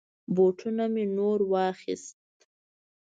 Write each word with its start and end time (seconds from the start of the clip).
بوټونه 0.35 0.85
می 0.93 1.05
نور 1.17 1.39
واخيست. 1.51 2.17